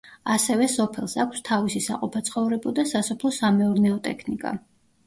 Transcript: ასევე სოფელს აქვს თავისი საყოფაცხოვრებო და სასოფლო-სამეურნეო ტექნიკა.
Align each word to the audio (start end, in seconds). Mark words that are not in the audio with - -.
ასევე 0.35 0.69
სოფელს 0.75 1.13
აქვს 1.25 1.45
თავისი 1.51 1.83
საყოფაცხოვრებო 1.89 2.75
და 2.81 2.89
სასოფლო-სამეურნეო 2.95 4.03
ტექნიკა. 4.11 4.59